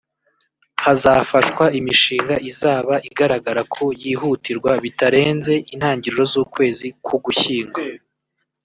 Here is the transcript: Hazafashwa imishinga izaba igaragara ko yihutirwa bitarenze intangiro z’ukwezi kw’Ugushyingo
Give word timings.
Hazafashwa 0.83 1.65
imishinga 1.79 2.35
izaba 2.49 2.93
igaragara 3.09 3.61
ko 3.73 3.83
yihutirwa 4.03 4.71
bitarenze 4.83 5.53
intangiro 5.73 6.21
z’ukwezi 6.31 6.87
kw’Ugushyingo 7.03 7.79